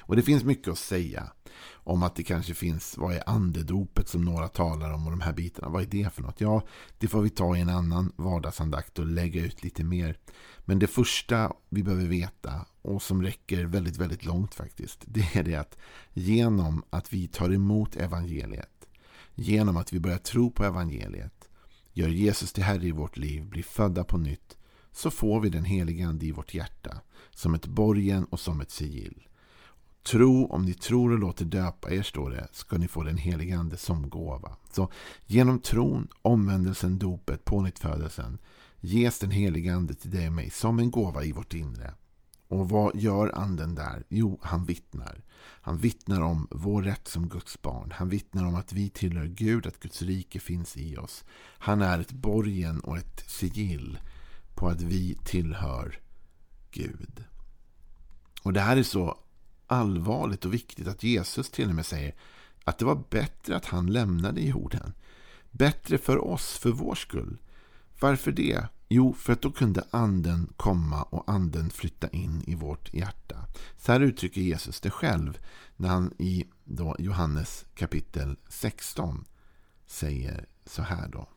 Och 0.00 0.16
det 0.16 0.22
finns 0.22 0.44
mycket 0.44 0.68
att 0.68 0.78
säga 0.78 1.32
om 1.72 2.02
att 2.02 2.14
det 2.14 2.22
kanske 2.22 2.54
finns, 2.54 2.98
vad 2.98 3.14
är 3.14 3.28
andedopet 3.28 4.08
som 4.08 4.24
några 4.24 4.48
talar 4.48 4.92
om 4.92 5.06
och 5.06 5.10
de 5.10 5.20
här 5.20 5.32
bitarna, 5.32 5.68
vad 5.68 5.82
är 5.82 5.86
det 5.86 6.14
för 6.14 6.22
något? 6.22 6.40
Ja, 6.40 6.62
det 6.98 7.08
får 7.08 7.22
vi 7.22 7.30
ta 7.30 7.56
i 7.56 7.60
en 7.60 7.68
annan 7.68 8.12
vardagsandakt 8.16 8.98
och 8.98 9.06
lägga 9.06 9.44
ut 9.44 9.64
lite 9.64 9.84
mer. 9.84 10.16
Men 10.64 10.78
det 10.78 10.86
första 10.86 11.52
vi 11.68 11.82
behöver 11.82 12.06
veta 12.06 12.66
och 12.82 13.02
som 13.02 13.22
räcker 13.22 13.64
väldigt, 13.64 13.96
väldigt 13.96 14.24
långt 14.24 14.54
faktiskt, 14.54 15.04
det 15.06 15.36
är 15.36 15.42
det 15.42 15.54
att 15.54 15.78
genom 16.12 16.84
att 16.90 17.12
vi 17.12 17.28
tar 17.28 17.54
emot 17.54 17.96
evangeliet, 17.96 18.86
genom 19.34 19.76
att 19.76 19.92
vi 19.92 20.00
börjar 20.00 20.18
tro 20.18 20.50
på 20.50 20.64
evangeliet, 20.64 21.48
gör 21.92 22.08
Jesus 22.08 22.52
till 22.52 22.64
Herre 22.64 22.86
i 22.86 22.92
vårt 22.92 23.16
liv, 23.16 23.44
blir 23.44 23.62
födda 23.62 24.04
på 24.04 24.18
nytt, 24.18 24.56
så 24.92 25.10
får 25.10 25.40
vi 25.40 25.48
den 25.48 25.64
heliga 25.64 26.08
Ande 26.08 26.26
i 26.26 26.32
vårt 26.32 26.54
hjärta 26.54 27.00
som 27.30 27.54
ett 27.54 27.66
borgen 27.66 28.24
och 28.24 28.40
som 28.40 28.60
ett 28.60 28.70
sigill. 28.70 29.22
Tro, 30.02 30.46
om 30.46 30.64
ni 30.64 30.74
tror 30.74 31.12
och 31.12 31.18
låter 31.18 31.44
döpa 31.44 31.90
er, 31.90 32.02
står 32.02 32.30
det, 32.30 32.48
ska 32.52 32.78
ni 32.78 32.88
få 32.88 33.02
den 33.02 33.16
helige 33.16 33.58
Ande 33.58 33.76
som 33.76 34.10
gåva. 34.10 34.56
Så 34.72 34.92
genom 35.26 35.60
tron, 35.60 36.08
omvändelsen, 36.22 36.98
dopet, 36.98 37.44
pånyttfödelsen 37.44 38.38
ges 38.80 39.18
den 39.18 39.30
helige 39.30 39.74
Ande 39.74 39.94
till 39.94 40.10
dig 40.10 40.26
och 40.26 40.32
mig 40.32 40.50
som 40.50 40.78
en 40.78 40.90
gåva 40.90 41.24
i 41.24 41.32
vårt 41.32 41.54
inre. 41.54 41.94
Och 42.48 42.68
vad 42.68 42.96
gör 42.96 43.38
anden 43.38 43.74
där? 43.74 44.04
Jo, 44.08 44.38
han 44.42 44.64
vittnar. 44.64 45.22
Han 45.40 45.78
vittnar 45.78 46.20
om 46.20 46.48
vår 46.50 46.82
rätt 46.82 47.08
som 47.08 47.28
Guds 47.28 47.62
barn. 47.62 47.92
Han 47.94 48.08
vittnar 48.08 48.46
om 48.46 48.54
att 48.54 48.72
vi 48.72 48.90
tillhör 48.90 49.26
Gud, 49.26 49.66
att 49.66 49.80
Guds 49.80 50.02
rike 50.02 50.40
finns 50.40 50.76
i 50.76 50.96
oss. 50.96 51.24
Han 51.58 51.82
är 51.82 51.98
ett 51.98 52.12
borgen 52.12 52.80
och 52.80 52.98
ett 52.98 53.24
sigill 53.26 53.98
på 54.54 54.68
att 54.68 54.82
vi 54.82 55.18
tillhör 55.24 55.98
Gud. 56.70 57.24
Och 58.42 58.52
det 58.52 58.60
här 58.60 58.76
är 58.76 58.82
så 58.82 59.18
allvarligt 59.70 60.44
och 60.44 60.54
viktigt 60.54 60.88
att 60.88 61.02
Jesus 61.02 61.50
till 61.50 61.68
och 61.68 61.74
med 61.74 61.86
säger 61.86 62.14
att 62.64 62.78
det 62.78 62.84
var 62.84 63.04
bättre 63.10 63.56
att 63.56 63.66
han 63.66 63.92
lämnade 63.92 64.40
jorden. 64.40 64.92
Bättre 65.50 65.98
för 65.98 66.24
oss, 66.24 66.58
för 66.58 66.70
vår 66.70 66.94
skull. 66.94 67.38
Varför 68.00 68.32
det? 68.32 68.68
Jo, 68.88 69.12
för 69.12 69.32
att 69.32 69.42
då 69.42 69.50
kunde 69.50 69.84
anden 69.90 70.52
komma 70.56 71.02
och 71.02 71.30
anden 71.30 71.70
flytta 71.70 72.08
in 72.08 72.44
i 72.46 72.54
vårt 72.54 72.94
hjärta. 72.94 73.46
Så 73.76 73.92
här 73.92 74.00
uttrycker 74.00 74.40
Jesus 74.40 74.80
det 74.80 74.90
själv 74.90 75.38
när 75.76 75.88
han 75.88 76.14
i 76.18 76.44
då 76.64 76.96
Johannes 76.98 77.64
kapitel 77.74 78.36
16 78.48 79.24
säger 79.86 80.46
så 80.66 80.82
här 80.82 81.08
då. 81.08 81.28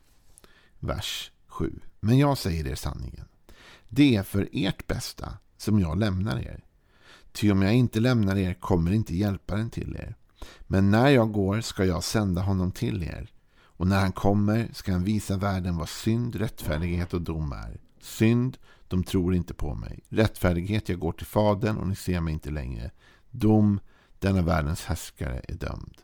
Vers 0.78 1.30
7. 1.46 1.80
Men 2.00 2.18
jag 2.18 2.38
säger 2.38 2.66
er 2.66 2.74
sanningen. 2.74 3.26
Det 3.88 4.16
är 4.16 4.22
för 4.22 4.48
ert 4.52 4.86
bästa 4.86 5.38
som 5.56 5.80
jag 5.80 5.98
lämnar 5.98 6.38
er. 6.38 6.64
Ty 7.34 7.50
om 7.50 7.62
jag 7.62 7.74
inte 7.74 8.00
lämnar 8.00 8.36
er 8.36 8.54
kommer 8.54 8.92
inte 8.92 9.16
hjälparen 9.16 9.70
till 9.70 9.96
er. 9.96 10.16
Men 10.60 10.90
när 10.90 11.08
jag 11.08 11.32
går 11.32 11.60
ska 11.60 11.84
jag 11.84 12.04
sända 12.04 12.42
honom 12.42 12.72
till 12.72 13.02
er. 13.02 13.30
Och 13.62 13.86
när 13.86 14.00
han 14.00 14.12
kommer 14.12 14.68
ska 14.72 14.92
han 14.92 15.04
visa 15.04 15.36
världen 15.36 15.76
vad 15.76 15.88
synd, 15.88 16.34
rättfärdighet 16.34 17.14
och 17.14 17.22
dom 17.22 17.52
är. 17.52 17.80
Synd, 18.00 18.58
de 18.88 19.04
tror 19.04 19.34
inte 19.34 19.54
på 19.54 19.74
mig. 19.74 20.00
Rättfärdighet, 20.08 20.88
jag 20.88 20.98
går 20.98 21.12
till 21.12 21.26
Fadern 21.26 21.76
och 21.76 21.88
ni 21.88 21.96
ser 21.96 22.20
mig 22.20 22.34
inte 22.34 22.50
längre. 22.50 22.90
Dom, 23.30 23.80
denna 24.18 24.42
världens 24.42 24.84
härskare 24.84 25.42
är 25.48 25.54
dömd. 25.54 25.96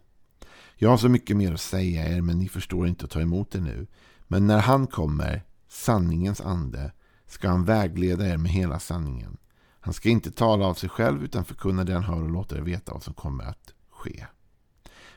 Jag 0.77 0.91
har 0.91 0.97
så 0.97 1.09
mycket 1.09 1.37
mer 1.37 1.55
att 1.55 1.61
säga 1.61 2.17
er, 2.17 2.21
men 2.21 2.39
ni 2.39 2.49
förstår 2.49 2.89
inte 2.89 3.05
att 3.05 3.11
ta 3.11 3.21
emot 3.21 3.51
det 3.51 3.61
nu. 3.61 3.87
Men 4.29 4.47
när 4.47 4.59
han 4.59 4.87
kommer, 4.87 5.43
sanningens 5.69 6.41
ande, 6.41 6.93
ska 7.27 7.49
han 7.49 7.65
vägleda 7.65 8.29
er 8.29 8.37
med 8.37 8.53
hela 8.53 8.79
sanningen. 8.79 9.37
Han 9.81 9.95
ska 9.95 10.09
inte 10.09 10.31
tala 10.31 10.67
av 10.67 10.75
sig 10.75 10.89
själv 10.89 11.25
utan 11.25 11.45
förkunna 11.45 11.85
det 11.85 11.95
han 11.95 12.05
hör 12.05 12.23
och 12.23 12.31
låta 12.31 12.55
det 12.55 12.63
veta 12.63 12.93
vad 12.93 13.03
som 13.03 13.15
kommer 13.15 13.45
att 13.45 13.75
ske. 13.91 14.27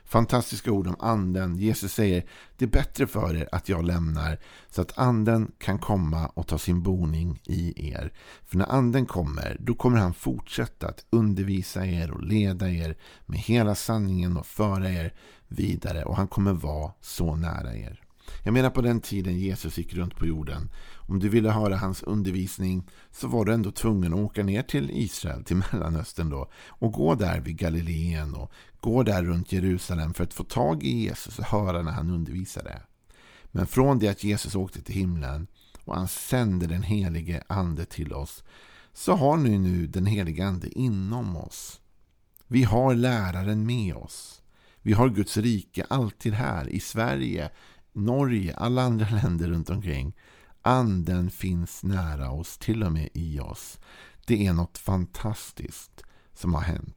Fantastiska 0.04 0.72
ord 0.72 0.86
om 0.86 0.96
anden. 0.98 1.56
Jesus 1.56 1.92
säger 1.92 2.24
det 2.56 2.64
är 2.64 2.68
bättre 2.68 3.06
för 3.06 3.36
er 3.36 3.48
att 3.52 3.68
jag 3.68 3.84
lämnar 3.84 4.38
så 4.70 4.82
att 4.82 4.98
anden 4.98 5.52
kan 5.58 5.78
komma 5.78 6.26
och 6.26 6.46
ta 6.46 6.58
sin 6.58 6.82
boning 6.82 7.40
i 7.44 7.90
er. 7.90 8.12
För 8.44 8.58
när 8.58 8.72
anden 8.72 9.06
kommer, 9.06 9.56
då 9.60 9.74
kommer 9.74 9.98
han 9.98 10.14
fortsätta 10.14 10.88
att 10.88 11.04
undervisa 11.10 11.86
er 11.86 12.10
och 12.10 12.22
leda 12.22 12.70
er 12.70 12.96
med 13.26 13.38
hela 13.38 13.74
sanningen 13.74 14.36
och 14.36 14.46
föra 14.46 14.90
er 14.90 15.14
vidare. 15.48 16.04
Och 16.04 16.16
han 16.16 16.28
kommer 16.28 16.52
vara 16.52 16.92
så 17.00 17.36
nära 17.36 17.76
er. 17.76 18.03
Jag 18.42 18.54
menar 18.54 18.70
på 18.70 18.82
den 18.82 19.00
tiden 19.00 19.38
Jesus 19.38 19.78
gick 19.78 19.94
runt 19.94 20.16
på 20.16 20.26
jorden. 20.26 20.70
Om 20.96 21.18
du 21.18 21.28
ville 21.28 21.50
höra 21.50 21.76
hans 21.76 22.02
undervisning 22.02 22.90
så 23.10 23.28
var 23.28 23.44
du 23.44 23.52
ändå 23.52 23.70
tvungen 23.70 24.14
att 24.14 24.20
åka 24.20 24.42
ner 24.42 24.62
till 24.62 24.90
Israel, 24.90 25.44
till 25.44 25.56
Mellanöstern 25.72 26.30
då. 26.30 26.50
Och 26.68 26.92
gå 26.92 27.14
där 27.14 27.40
vid 27.40 27.56
Galileen 27.56 28.34
och 28.34 28.52
gå 28.80 29.02
där 29.02 29.24
runt 29.24 29.52
Jerusalem 29.52 30.14
för 30.14 30.24
att 30.24 30.34
få 30.34 30.44
tag 30.44 30.82
i 30.82 30.98
Jesus 30.98 31.38
och 31.38 31.44
höra 31.44 31.82
när 31.82 31.92
han 31.92 32.10
undervisade. 32.10 32.82
Men 33.46 33.66
från 33.66 33.98
det 33.98 34.08
att 34.08 34.24
Jesus 34.24 34.54
åkte 34.54 34.82
till 34.82 34.94
himlen 34.94 35.46
och 35.84 35.94
han 35.96 36.08
sände 36.08 36.66
den 36.66 36.82
helige 36.82 37.42
ande 37.46 37.84
till 37.84 38.12
oss 38.12 38.44
så 38.92 39.14
har 39.14 39.36
ni 39.36 39.58
nu 39.58 39.86
den 39.86 40.06
helige 40.06 40.46
ande 40.46 40.78
inom 40.78 41.36
oss. 41.36 41.80
Vi 42.46 42.62
har 42.62 42.94
läraren 42.94 43.66
med 43.66 43.94
oss. 43.94 44.42
Vi 44.82 44.92
har 44.92 45.08
Guds 45.08 45.36
rike 45.36 45.86
alltid 45.88 46.32
här 46.32 46.68
i 46.68 46.80
Sverige 46.80 47.50
Norge, 47.94 48.54
alla 48.54 48.82
andra 48.82 49.08
länder 49.22 49.48
runt 49.48 49.70
omkring. 49.70 50.16
Anden 50.62 51.30
finns 51.30 51.82
nära 51.82 52.30
oss, 52.30 52.58
till 52.58 52.82
och 52.82 52.92
med 52.92 53.08
i 53.14 53.40
oss. 53.40 53.78
Det 54.26 54.46
är 54.46 54.52
något 54.52 54.78
fantastiskt 54.78 56.02
som 56.32 56.54
har 56.54 56.60
hänt. 56.60 56.96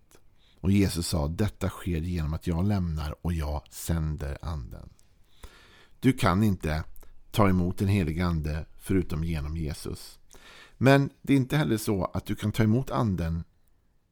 Och 0.61 0.71
Jesus 0.71 1.07
sa, 1.07 1.27
detta 1.27 1.69
sker 1.69 2.01
genom 2.01 2.33
att 2.33 2.47
jag 2.47 2.67
lämnar 2.67 3.15
och 3.21 3.33
jag 3.33 3.61
sänder 3.69 4.37
anden. 4.41 4.89
Du 5.99 6.13
kan 6.13 6.43
inte 6.43 6.83
ta 7.31 7.49
emot 7.49 7.77
den 7.77 7.87
helige 7.87 8.25
ande 8.25 8.65
förutom 8.77 9.23
genom 9.23 9.57
Jesus. 9.57 10.19
Men 10.77 11.09
det 11.21 11.33
är 11.33 11.37
inte 11.37 11.57
heller 11.57 11.77
så 11.77 12.05
att 12.05 12.25
du 12.25 12.35
kan 12.35 12.51
ta 12.51 12.63
emot 12.63 12.91
anden 12.91 13.43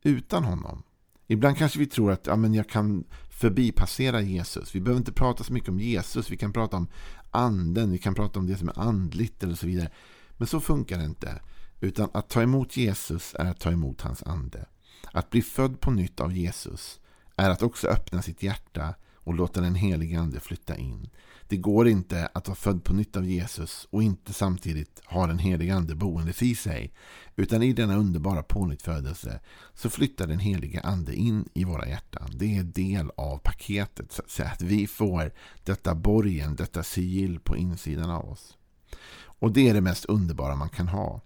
utan 0.04 0.44
honom. 0.44 0.84
Ibland 1.28 1.58
kanske 1.58 1.80
vi 1.80 1.86
tror 1.86 2.12
att 2.12 2.28
ja, 2.28 2.36
men 2.36 2.54
jag 2.54 2.70
kan 2.70 3.04
förbipassera 3.30 4.22
Jesus. 4.22 4.76
Vi 4.76 4.82
behöver 4.82 5.00
inte 5.00 5.12
prata 5.12 5.44
så 5.44 5.54
mycket 5.54 5.70
om 5.70 5.80
Jesus. 5.80 6.32
Vi 6.32 6.38
kan 6.38 6.54
prata 6.54 6.78
om 6.78 6.88
anden. 7.32 7.92
Vi 7.92 7.98
kan 7.98 8.16
prata 8.16 8.40
om 8.40 8.48
det 8.48 8.58
som 8.58 8.70
är 8.70 8.80
andligt 8.80 9.44
eller 9.44 9.56
så 9.56 9.68
vidare. 9.68 9.90
Men 10.38 10.48
så 10.48 10.60
funkar 10.60 10.98
det 10.98 11.06
inte. 11.06 11.42
Utan 11.80 12.10
att 12.14 12.30
ta 12.30 12.42
emot 12.42 12.78
Jesus 12.78 13.36
är 13.40 13.46
att 13.46 13.60
ta 13.60 13.72
emot 13.72 14.02
hans 14.02 14.24
ande. 14.24 14.66
Att 15.12 15.30
bli 15.30 15.42
född 15.42 15.82
på 15.82 15.92
nytt 15.92 16.20
av 16.20 16.34
Jesus 16.34 17.00
är 17.36 17.50
att 17.50 17.62
också 17.62 17.88
öppna 17.88 18.22
sitt 18.22 18.44
hjärta 18.44 18.96
och 19.26 19.34
låta 19.34 19.62
den 19.62 19.76
helige 19.76 20.20
ande 20.20 20.40
flytta 20.40 20.78
in. 20.78 21.10
Det 21.48 21.58
går 21.58 21.88
inte 21.88 22.30
att 22.34 22.48
vara 22.48 22.56
född 22.56 22.84
på 22.84 22.94
nytt 22.94 23.18
av 23.18 23.26
Jesus 23.26 23.88
och 23.90 24.04
inte 24.04 24.34
samtidigt 24.34 25.02
ha 25.06 25.28
den 25.28 25.40
helige 25.40 25.76
ande 25.76 25.96
boendes 25.96 26.44
i 26.44 26.56
sig. 26.56 26.94
Utan 27.36 27.64
i 27.64 27.74
denna 27.74 27.96
underbara 27.96 28.44
pånyttfödelse 28.44 29.40
så 29.74 29.90
flyttar 29.90 30.28
den 30.28 30.40
helige 30.40 30.82
ande 30.82 31.16
in 31.16 31.50
i 31.54 31.64
våra 31.64 31.88
hjärtan. 31.88 32.30
Det 32.34 32.58
är 32.58 32.64
del 32.64 33.12
av 33.18 33.38
paketet 33.38 34.12
så 34.12 34.22
att 34.22 34.30
säga. 34.30 34.50
Att 34.50 34.62
vi 34.62 34.88
får 34.88 35.34
detta 35.64 35.96
borgen, 35.96 36.56
detta 36.56 36.84
sigill 36.84 37.40
på 37.40 37.58
insidan 37.58 38.10
av 38.10 38.30
oss. 38.30 38.58
Och 39.40 39.52
det 39.52 39.70
är 39.70 39.74
det 39.74 39.82
mest 39.82 40.06
underbara 40.06 40.56
man 40.56 40.70
kan 40.70 40.88
ha. 40.88 41.22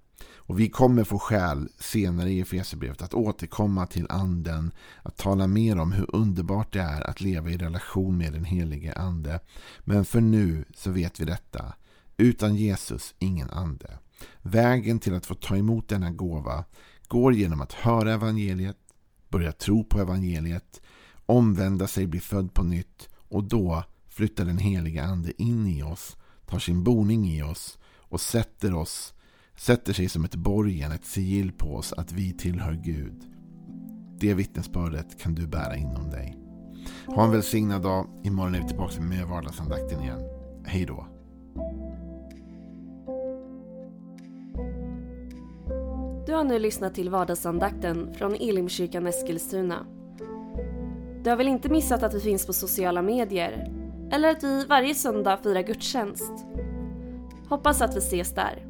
Och 0.50 0.60
vi 0.60 0.70
kommer 0.70 1.04
få 1.04 1.20
skäl 1.20 1.70
senare 1.78 2.32
i 2.32 2.40
Efesierbrevet 2.40 3.02
att 3.02 3.14
återkomma 3.14 3.86
till 3.86 4.06
anden, 4.10 4.72
att 5.04 5.18
tala 5.18 5.48
mer 5.48 5.80
om 5.80 5.92
hur 5.92 6.16
underbart 6.16 6.74
det 6.74 6.82
är 6.82 7.10
att 7.10 7.22
leva 7.22 7.50
i 7.50 7.58
relation 7.58 8.18
med 8.18 8.34
den 8.34 8.44
helige 8.44 8.94
ande. 8.94 9.40
Men 9.80 10.06
för 10.06 10.22
nu 10.22 10.66
så 10.76 10.92
vet 10.92 11.20
vi 11.20 11.26
detta. 11.26 11.74
Utan 12.18 12.56
Jesus 12.56 13.16
ingen 13.20 13.50
ande. 13.50 13.98
Vägen 14.42 15.00
till 15.00 15.14
att 15.14 15.26
få 15.26 15.36
ta 15.36 15.58
emot 15.58 15.88
denna 15.88 16.12
gåva 16.12 16.66
går 17.08 17.34
genom 17.34 17.62
att 17.62 17.74
höra 17.74 18.14
evangeliet, 18.14 18.78
börja 19.28 19.52
tro 19.52 19.84
på 19.84 20.00
evangeliet, 20.00 20.82
omvända 21.26 21.88
sig, 21.88 22.08
bli 22.08 22.20
född 22.20 22.54
på 22.54 22.64
nytt 22.64 23.10
och 23.16 23.44
då 23.44 23.84
flyttar 24.08 24.46
den 24.46 24.58
heliga 24.58 25.04
Ande 25.04 25.42
in 25.42 25.68
i 25.68 25.84
oss, 25.84 26.18
tar 26.46 26.60
sin 26.60 26.84
boning 26.84 27.30
i 27.30 27.44
oss 27.44 27.78
och 27.98 28.22
sätter 28.22 28.74
oss 28.74 29.14
sätter 29.60 29.94
sig 29.94 30.10
som 30.10 30.26
ett 30.26 30.36
borgen, 30.36 30.92
ett 30.92 31.06
sigill 31.06 31.52
på 31.52 31.76
oss 31.76 31.94
att 31.94 32.12
vi 32.12 32.34
tillhör 32.34 32.74
Gud. 32.74 33.24
Det 34.20 34.34
vittnesbördet 34.34 35.22
kan 35.22 35.36
du 35.36 35.48
bära 35.48 35.76
inom 35.76 36.10
dig. 36.10 36.38
Ha 37.08 37.24
en 37.24 37.32
välsignad 37.32 37.82
dag. 37.82 38.08
Imorgon 38.24 38.56
är 38.56 38.62
vi 38.62 38.68
tillbaka 38.68 39.02
med 39.02 39.28
vardagsandakten 39.28 40.02
igen. 40.02 40.20
Hej 40.66 40.86
då. 40.86 41.08
Du 46.26 46.34
har 46.34 46.44
nu 46.44 46.60
lyssnat 46.60 46.96
till 46.96 47.10
vardagsandakten 47.10 48.14
från 48.14 48.36
Elimkyrkan 48.36 49.08
Eskilstuna. 49.08 49.86
Du 51.24 51.30
har 51.30 51.38
väl 51.38 51.48
inte 51.48 51.70
missat 51.70 52.04
att 52.04 52.14
vi 52.14 52.20
finns 52.20 52.46
på 52.46 52.54
sociala 52.54 53.02
medier? 53.02 53.72
Eller 54.12 54.32
att 54.32 54.44
vi 54.44 54.66
varje 54.66 54.96
söndag 54.96 55.38
firar 55.38 55.62
gudstjänst? 55.62 56.34
Hoppas 57.50 57.82
att 57.82 57.96
vi 57.96 58.00
ses 58.00 58.36
där. 58.36 58.69